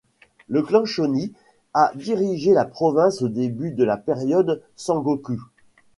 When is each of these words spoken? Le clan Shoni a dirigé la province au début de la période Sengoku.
Le 0.47 0.63
clan 0.63 0.83
Shoni 0.83 1.31
a 1.75 1.91
dirigé 1.93 2.55
la 2.55 2.65
province 2.65 3.21
au 3.21 3.27
début 3.27 3.69
de 3.69 3.83
la 3.83 3.97
période 3.97 4.63
Sengoku. 4.75 5.39